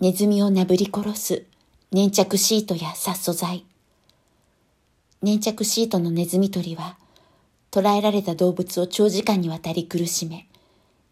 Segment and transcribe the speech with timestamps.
[0.00, 1.44] ネズミをなぶり殺す
[1.92, 3.66] 粘着シートや殺素剤。
[5.20, 6.96] 粘着シートのネズミ捕りは、
[7.70, 10.46] 捕らえられた動物を長時間にわたり苦しめ、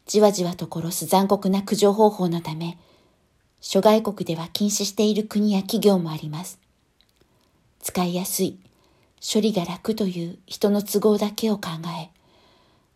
[0.06, 2.79] じわじわと殺す残酷な駆除方法のため、
[3.61, 6.59] 諸外国では禁止している国や企業もあります。
[7.80, 8.59] 使いやすい、
[9.20, 11.68] 処理が楽という人の都合だけを考
[12.02, 12.09] え、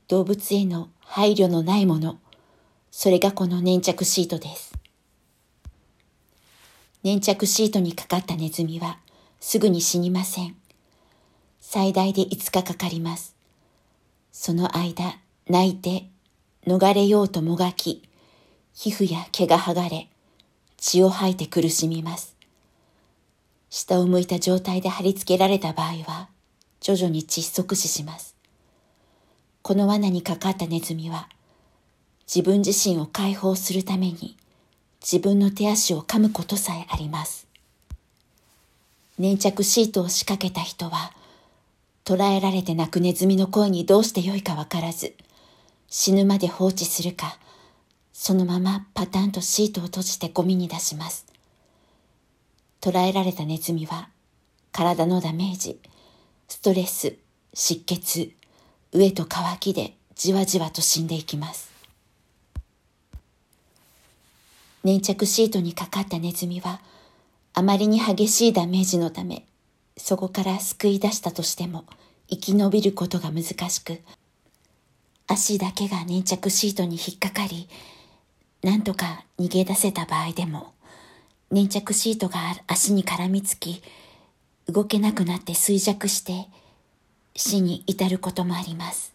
[0.08, 2.18] 動物への配慮のないもの、
[2.90, 4.72] それがこの粘着シートです。
[7.04, 8.98] 粘着シートにかかったネズミは
[9.40, 10.56] すぐに死にません。
[11.60, 13.34] 最大で5日かかります。
[14.30, 16.08] その間、泣いて、
[16.66, 18.08] 逃れようともがき、
[18.72, 20.08] 皮膚や毛が剥がれ、
[20.76, 22.36] 血を吐いて苦しみます。
[23.68, 26.28] 下を向いた状態で貼り付けられた場合は、
[26.80, 28.36] 徐々に窒息死します。
[29.62, 31.28] この罠にかかったネズミは、
[32.32, 34.36] 自分自身を解放するために、
[35.02, 37.48] 自分の手足を噛むことさえあります。
[39.18, 41.12] 粘着シートを仕掛けた人は、
[42.04, 45.14] 捕らえられて泣くネズミの声にどうしてよいかわからず、
[45.88, 47.36] 死ぬまで放置するか、
[48.12, 51.26] そのままパタンとシートを閉じてゴミに出します。
[52.80, 54.08] 捕らえられたネズミは、
[54.70, 55.80] 体のダメージ、
[56.48, 57.16] ストレス、
[57.52, 58.32] 湿気、飢
[58.94, 61.71] えと渇きでじわじわと死んでいきます。
[64.84, 66.80] 粘着シートにかかったネズミは、
[67.54, 69.46] あまりに激しいダメージのため、
[69.96, 71.84] そこから救い出したとしても
[72.28, 74.00] 生き延びることが難しく、
[75.28, 77.68] 足だけが粘着シートに引っかかり、
[78.62, 80.72] なんとか逃げ出せた場合でも、
[81.50, 83.82] 粘着シートが足に絡みつき、
[84.66, 86.48] 動けなくなって衰弱して
[87.34, 89.12] 死に至ることもあります。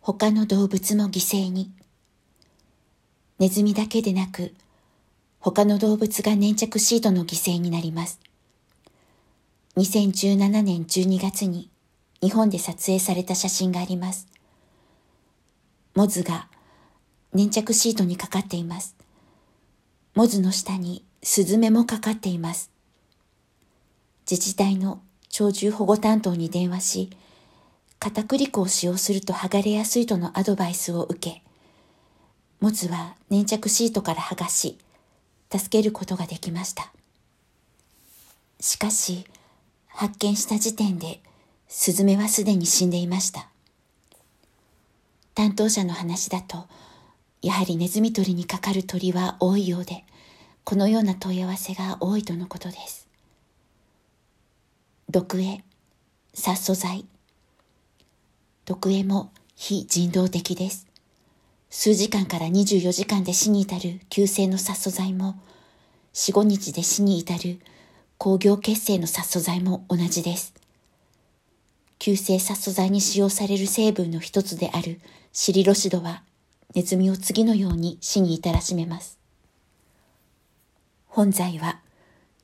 [0.00, 1.70] 他の動物も犠牲に。
[3.40, 4.52] ネズミだけでなく、
[5.38, 8.20] 他の動物が粘着シートの犠牲になります。
[9.78, 11.70] 2017年12月に
[12.20, 14.28] 日本で撮影された写真があります。
[15.94, 16.48] モズが
[17.32, 18.94] 粘着シートにかかっています。
[20.14, 22.70] モズの下にスズメもかかっています。
[24.30, 25.00] 自治体の
[25.34, 27.10] 鳥獣保護担当に電話し、
[27.98, 31.42] 片栗粉を使用すると剥がれやすいとのアドバイスを受け、
[32.60, 34.76] モズは粘着シートから剥がし、
[35.50, 36.92] 助けることができました。
[38.60, 39.24] しかし、
[39.88, 41.20] 発見した時点で、
[41.68, 43.48] スズメはすでに死んでいました。
[45.34, 46.66] 担当者の話だと、
[47.40, 50.04] やはりネズミ捕りにかかる鳥は多いようで、
[50.64, 53.08] このような問い合わせが多いとのことです。
[55.08, 55.62] 毒餌、
[56.34, 57.06] 殺素剤。
[58.66, 60.89] 毒餌も非人道的です。
[61.72, 65.40] 数時間から24時間で死に至る急性の殺素剤も、
[66.14, 67.60] 4、5日で死に至る
[68.18, 70.52] 工業血清の殺素剤も同じです。
[72.00, 75.00] 急性殺素剤に使用される成分の一つである
[75.32, 76.24] シリロシドは、
[76.74, 79.20] ネズミを次のように死に至らしめます。
[81.06, 81.80] 本剤は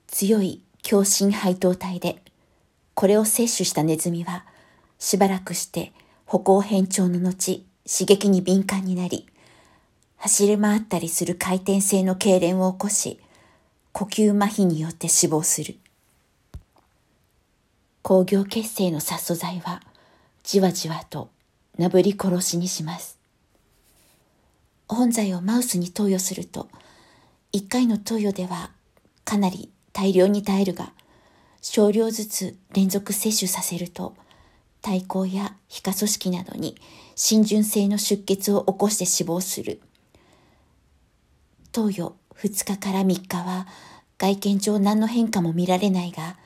[0.07, 2.23] 強い強心配糖体で、
[2.95, 4.45] これを摂取したネズミは、
[5.01, 5.93] しばらくして
[6.27, 9.27] 歩行変調の後、刺激に敏感になり、
[10.17, 13.21] 走り回ったりする回転性の痙攣を起こし、
[13.93, 15.77] 呼吸麻痺によって死亡する。
[18.03, 19.83] 工業血清の殺素剤は、
[20.43, 21.31] じわじわと
[21.79, 23.19] なぶり殺しにします。
[24.89, 26.69] 本剤をマウスに投与すると、
[27.53, 28.71] 一回の投与では
[29.25, 30.93] かなり大量に耐えるが、
[31.63, 34.15] 少量ずつ連続摂取させると、
[34.83, 36.77] 体高や皮下組織などに
[37.17, 39.81] 浸潤性の出血を起こして死亡する。
[41.73, 43.67] 投与2日から3日は
[44.19, 46.37] 外見上何の変化も見られないが、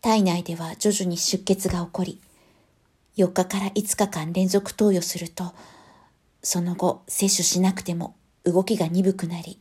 [0.00, 2.20] 体内では徐々に出血が起こり、
[3.16, 5.54] 4日から5日間連続投与すると、
[6.42, 9.60] その後摂取しなくても動きが鈍くなり、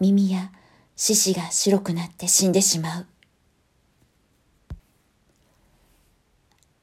[0.00, 0.50] 耳や
[0.96, 3.06] 四肢が白くなって死んでしまう。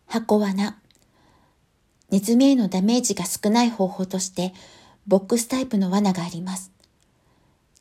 [0.07, 0.82] 箱罠。
[2.13, 4.53] ネズミへのダメージが少ない方法として、
[5.07, 6.71] ボックスタイプの罠があります。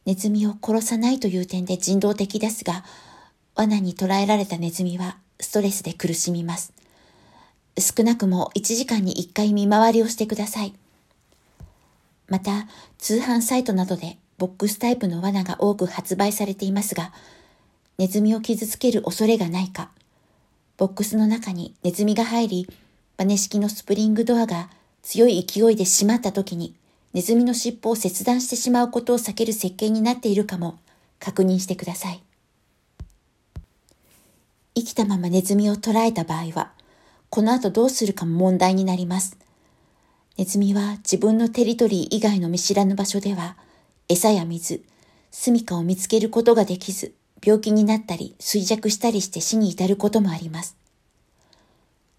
[0.06, 2.82] ネズミを殺さないという点で人道的ですが、
[3.54, 6.72] 罠に捕らえられたネズミはストレスで苦しみます。
[7.78, 10.72] 少なくも1時間に1回見回りをしてください。
[12.26, 17.12] また、通販サイトなどでボックスタイプの罠が多く発売されていますが、
[17.98, 19.90] ネズミを傷つける恐れがないか、
[20.78, 22.68] ボックスの中にネズミが入り、
[23.16, 24.70] バネ式のスプリングドアが
[25.02, 26.74] 強い勢いで閉まった時に
[27.12, 30.78] ネズミの尻尾を切断してしまうことを避ける設計になっているかも
[31.18, 32.22] 確認してください。
[34.74, 36.72] 生きたままネズミを捕らえた場合は、
[37.28, 39.36] この後どうするかも問題になります。
[40.38, 43.56] ネズミは自分のテリトリー以外の見知らぬ場所では、
[44.08, 44.82] 餌や水、
[45.30, 47.12] 住処を見つけることができず、
[47.44, 50.81] 病気になったり衰弱したりして死に至ることもあります。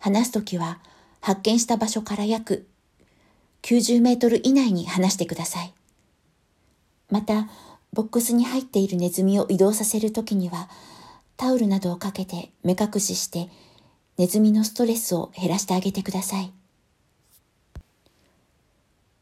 [0.04, 0.80] 話すときは、
[1.22, 2.68] 発見した場所から約
[3.62, 5.74] 90メートル以内に離してください。
[7.10, 7.48] また、
[7.94, 10.68] ボックスに入っているネズミを移動させるときには、
[11.38, 13.48] タオルなどをかけて目隠しして、
[14.18, 16.52] ネズミのストレスを減らしてあげてください。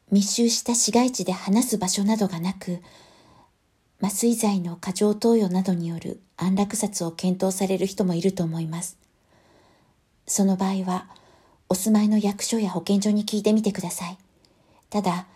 [0.10, 2.82] 密集した市街地で話す場所などがなく、
[4.02, 9.01] 麻酔剤の過剰投与などによる安楽殺を検討される人もいると思います。
[10.28, 11.08] その場合は、
[11.70, 14.18] お住まいの役所や保健所に聞いてみてください。
[14.90, 15.28] ただ、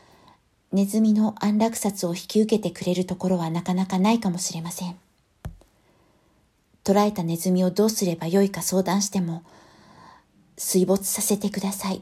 [0.72, 4.96] ネズミの安楽殺を引き受けてくれるところはなかなかないかもしれません。
[6.84, 9.44] 捕らえたネズミをどうすればよいか相談しても、
[10.58, 12.02] 水没させてください。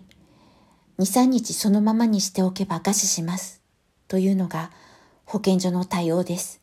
[1.00, 3.62] 2、3日そのままにしておけば餓死します。
[4.08, 4.72] というのが
[5.26, 6.62] 保健所の対応です。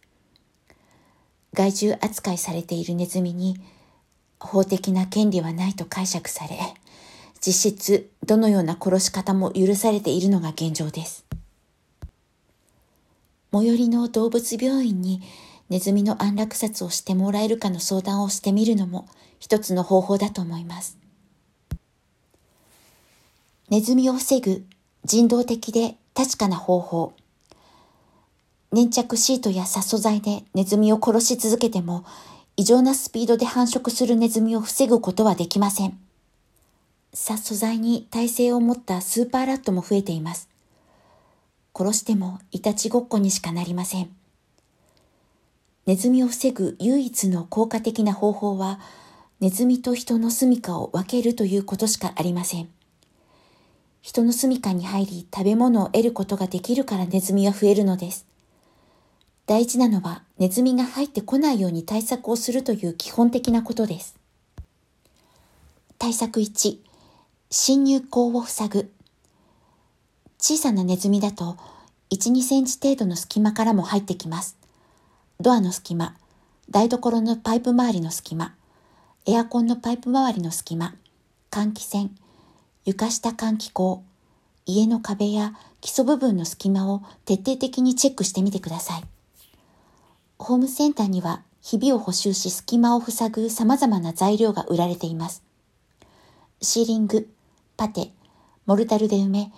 [1.53, 3.61] 害獣扱いされているネズミに
[4.41, 6.59] 法的な権利はないと解釈され、
[7.45, 11.25] 実質どのような殺し方も許されているのが現状です。
[13.53, 15.23] 最寄りの動物病院に
[15.69, 19.09] ネズミの安楽殺をしてもらえるかの相談をしてみるのも
[19.39, 20.99] 一つの方法だと思います。
[23.69, 24.65] ネズミを防ぐ
[25.05, 27.13] 人道的で確かな方法。
[28.73, 32.05] 粘着シートや殺素剤でネズミを殺し続けても
[32.61, 35.99] 異常なスピードで繁殖するネズミを防ぐことはできません。
[37.15, 40.47] 殺素材に耐性を持ったスーパーラットも増えています。
[41.75, 44.11] 殺してもいたちごっこにしかなりません。
[45.87, 48.79] ネズミを防ぐ唯一の効果的な方法は、
[49.41, 52.69] ネズミと人の住処を分けるということしかありません。
[54.03, 58.30] 人の住処に入り食べ物を得ることができるからネズミは増えるのです。
[59.51, 64.15] 大事なのはネズミが入ってこないように対策をするという基本的なことです。
[65.99, 66.79] 対策1、
[67.51, 68.93] 侵入口を塞ぐ。
[70.39, 71.57] 小さなネズミだと
[72.13, 74.57] 1、2センチ程度の隙間からも入ってきます。
[75.41, 76.15] ドアの隙間、
[76.71, 78.55] 台所のパイプ周りの隙間、
[79.27, 80.95] エアコンのパイプ周りの隙間、
[81.51, 82.13] 換気扇、
[82.85, 84.05] 床下換気口、
[84.65, 89.03] 家の壁や基礎部分の隙間を徹底的にチェックしてみてください。
[90.41, 95.43] ホームセンターにはひびを補修し隙間を塞ぐ様々な材料が売られています。
[96.63, 97.29] シーリング、
[97.77, 98.11] パテ、
[98.65, 99.53] モルタルで埋め、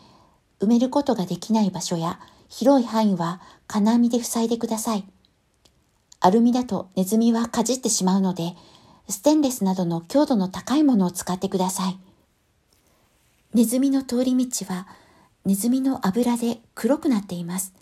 [0.59, 2.19] 埋めることができない場所や
[2.49, 5.05] 広い範囲は金網で塞いでください。
[6.19, 8.57] アルミだとネズミはかじってしまうので、
[9.09, 11.99] ステンレスなどの強度の高いものを使ってください。
[13.55, 14.89] ネズミの通り道は
[15.45, 17.73] ネズミの油で黒くなっています。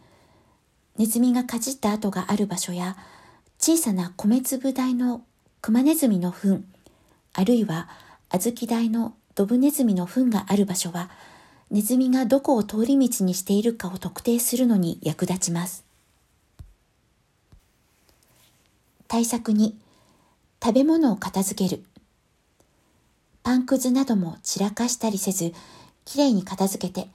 [0.98, 2.96] ネズミがかじった跡がある場所や
[3.58, 5.22] 小さな米粒大の
[5.62, 6.64] クマネズミの糞、
[7.34, 7.88] あるいは
[8.30, 11.10] 小豆大のドブネズミの糞がある場所は、
[11.70, 15.84] ネズミがどこを通り道にしているかを特定するのに役立ちます。
[19.08, 19.78] 対策に、
[20.62, 21.82] 食べ物を片付ける。
[23.42, 25.52] パンくずなども散らかしたりせず、
[26.04, 27.08] きれいに片付けて、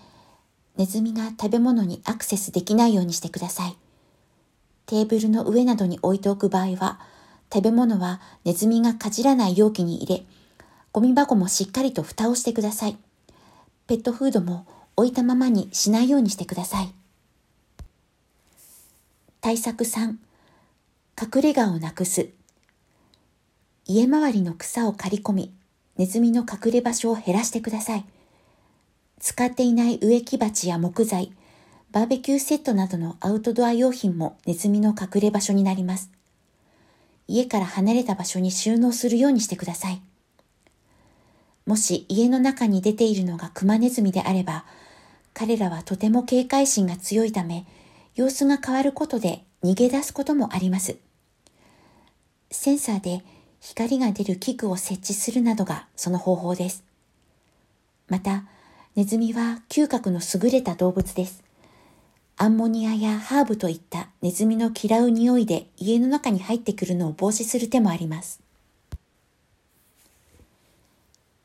[0.77, 3.77] ネズミが食べ物にアクセスできないようにしてください。
[4.85, 6.99] テーブルの上などに置いておく場合は、
[7.53, 10.25] 食べ物はネズミがかじらない容器に入れ、
[10.91, 12.97] ゴミ箱もしっかりと蓋をしてください。
[13.87, 14.65] ペットフードも
[14.95, 16.93] 置いたままにしないようにしてください。
[19.41, 20.15] 対策3、
[21.21, 22.29] 隠れ家をなくす。
[23.85, 25.53] 家周りの草を刈り込み、
[25.97, 28.05] ネズミの隠れ場所を減らしてください。
[29.19, 31.31] 使っていない植木鉢や木材、
[31.91, 36.11] バーベキューセットなどのアウトドア用品もネズミの隠れ場所になります。
[37.27, 40.01] 家から離れた場所に収納するようにしてください。
[41.65, 44.65] もし家の中に出ているのがクマネズミであれば、
[45.33, 47.65] 彼らはとても警戒心が強いため、
[48.15, 50.97] 様子が変わることで逃げ出すこともあります。
[52.51, 53.23] センサーで
[53.59, 56.83] 光が出る器具を設置するなどがその方法です。
[58.07, 58.45] また、
[58.95, 61.43] ネズミは嗅覚の優れた動物です。
[62.37, 68.39] アンモニアやハーブといったネズミの嫌う匂いで家の中に入ってくるのを防止する手もあります。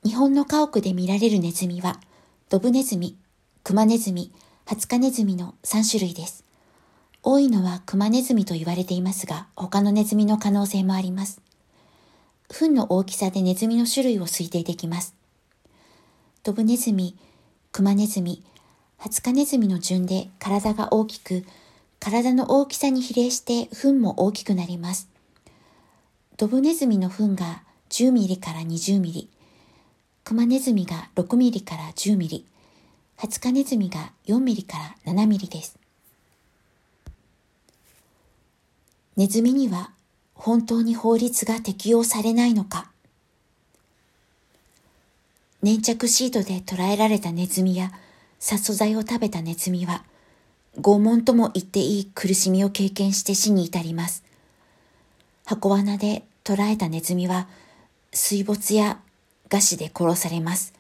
[0.05, 1.99] 日本の家屋で見られるネズミは、
[2.51, 3.17] ドブネズミ、
[3.65, 4.31] クマネズミ、
[4.65, 6.45] ハツカネズミの3種類です。
[7.25, 11.41] 多いのはクマネズミと言われていますが、他のネズミの可能性もあります。
[12.49, 15.17] 糞の大きさでネズミの種類を推定できます。
[16.45, 17.17] ドブネズミ、
[17.73, 18.43] クマネズミ、
[18.99, 21.45] ハツカネズミの順で体が大きく、
[22.01, 25.09] 体の大きさに比例して糞も大きくなります。
[26.37, 29.31] ドブネズミの糞が10ミリから20ミリ、
[30.25, 32.45] クマネズミが6ミリから10ミリ、
[33.17, 35.79] ハツカネズミが4ミリから7ミリです。
[39.17, 39.93] ネズミには
[40.35, 42.91] 本当に法律が適用されないのか
[45.63, 47.93] 粘着シートで捕らえられたネズミや
[48.39, 50.05] 殺素剤を食べたネズミは、
[50.81, 54.25] 拷問とも言っていい苦しみを経験して死に至ります。
[55.45, 57.47] 箱罠で捕らえたネズミは、
[58.13, 59.01] 水没や
[59.51, 60.73] 餓死で殺されます。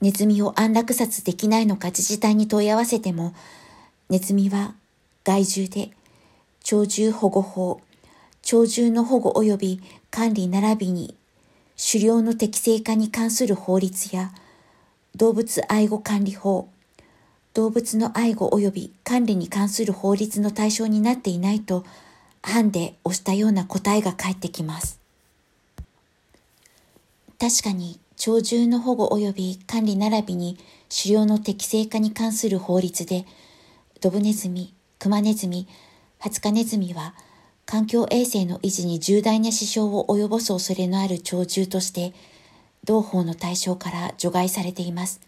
[0.00, 3.32] ネズミを安楽殺できないのか自治体に問い合わせても、
[4.10, 4.74] ネズミは
[5.22, 5.92] 害獣で、
[6.68, 7.80] 鳥獣保護法、
[8.42, 11.14] 鳥獣の保護及び管理並びに
[11.76, 14.32] 狩猟の適正化に関する法律や、
[15.16, 16.68] 動物愛護管理法、
[17.52, 21.84] 動物の愛護及び管理に関する法律の対象になっていないと、
[22.42, 24.98] 判で押したような答えが返ってきます。
[27.38, 33.26] 確かに、鳥獣の保護及び管理並びに狩猟の適正化に関する法律で、
[34.00, 35.66] ドブネズミ、クマネズミ、
[36.18, 37.14] ハツカネズミは、
[37.66, 42.12] 環境衛生の維持に重大な支障を及ぼす恐れのある鳥獣として、
[42.84, 45.20] 同法の対象から除外されています。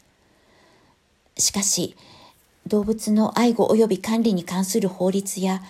[1.39, 1.97] しかし、
[2.67, 5.63] 動物の愛護及び管理に関する法律や、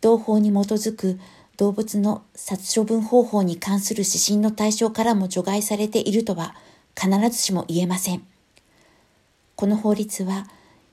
[0.00, 1.18] 同法に基づく
[1.56, 6.54] 動物の殺処分方法に関する指針の対象からも除外されているとは
[6.96, 8.22] 必ずしも言えません。
[9.56, 10.46] この法律は、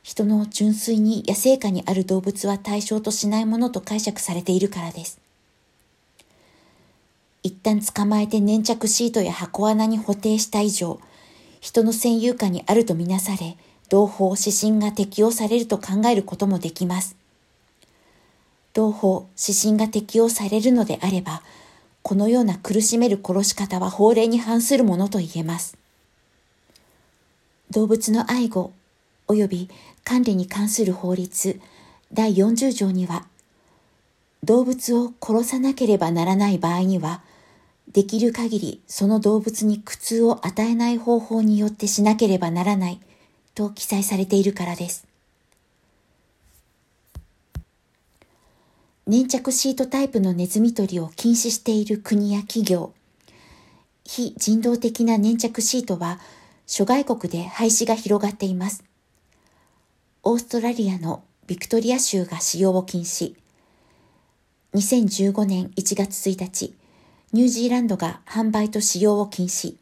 [0.06, 5.20] 人の純粋に野生下にある動物は対象としないものと解釈されているからです。
[7.42, 11.00] 一旦捕まえて粘着シートや箱穴に固定した以上、
[11.60, 13.58] 人の占有下にあるとみなされ、
[13.90, 17.16] 同法指針が適用されると考えることもできます。
[18.74, 21.42] 同法指針が適用されるのであれば、
[22.04, 25.76] このような苦しめる殺し方は法令に反するものと言えます。
[27.72, 28.72] 動物の愛護
[29.28, 29.70] 及び
[30.06, 31.60] 管理に関する法律
[32.14, 33.26] 第40条には、
[34.44, 37.24] 動物を殺さなければならない場合には、
[37.92, 43.00] できる限りその動物に苦痛を与えない方法によってしなければならない
[43.56, 45.08] と記載されているからです。
[49.08, 52.94] 粘着シートタイプのネズミ捕りを禁止している国や企業、
[54.04, 56.20] 非人道的な粘着シートは
[56.68, 58.84] 諸外国で廃止が広がっています。
[60.28, 63.36] オーストラリアのビクトリア州が使用を禁止。
[64.74, 66.74] 2015年1月1日、
[67.32, 69.76] ニュージーランドが販売と使用を禁止。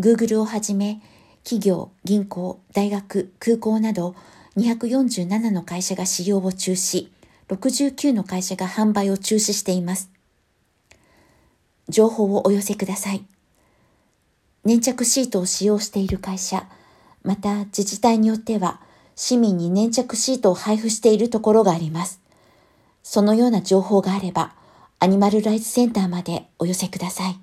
[0.00, 1.02] Google をはじめ、
[1.44, 4.14] 企業、銀行、大学、空港など
[4.56, 7.10] 247の会社が使用を中止、
[7.48, 10.10] 69の会社が販売を中止しています。
[11.90, 13.26] 情報をお寄せください。
[14.64, 16.66] 粘着シートを使用している会社、
[17.22, 18.80] また自治体によっては
[19.14, 22.20] 市民に粘着シートを配布しているところがあります。
[23.02, 24.54] そのような情報があれば、
[24.98, 27.38] アニマルライツセンターまでお寄せください。